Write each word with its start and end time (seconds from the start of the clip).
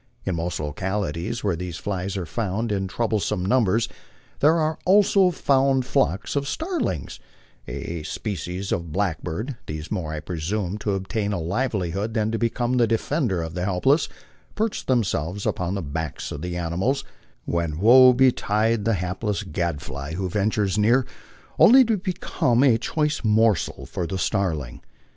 In 0.25 0.33
most 0.35 0.59
localities 0.59 1.43
where 1.43 1.55
these 1.55 1.77
flies 1.77 2.17
are 2.17 2.25
found 2.25 2.71
in 2.71 2.87
troublesome 2.87 3.45
numbers, 3.45 3.87
there 4.39 4.55
are 4.55 4.79
also 4.83 5.29
found 5.29 5.85
flocks 5.85 6.35
of 6.35 6.47
starlings, 6.47 7.19
a 7.67 8.01
spe 8.01 8.33
cies 8.35 8.71
of 8.71 8.91
blackbird; 8.91 9.57
these, 9.67 9.91
more, 9.91 10.11
I 10.11 10.19
presume, 10.19 10.79
to 10.79 10.93
obtain 10.93 11.33
a 11.33 11.39
livelihood 11.39 12.15
than 12.15 12.31
to 12.31 12.39
become 12.39 12.77
the 12.77 12.87
defender 12.87 13.43
of 13.43 13.53
the 13.53 13.63
helpless, 13.63 14.09
perch 14.55 14.87
themselves 14.87 15.45
upon 15.45 15.75
the 15.75 15.83
backs 15.83 16.31
of 16.31 16.41
the 16.41 16.57
animals, 16.57 17.03
when 17.45 17.77
woe 17.77 18.11
betide 18.11 18.85
the 18.85 18.95
hapless 18.95 19.43
gadfly 19.43 20.15
who 20.15 20.27
ventures 20.27 20.79
near, 20.79 21.05
only 21.59 21.85
to 21.85 21.95
become 21.95 22.63
a 22.63 22.79
choice 22.79 23.23
morsel 23.23 23.85
for 23.85 24.07
the 24.07 24.17
starling. 24.17 24.81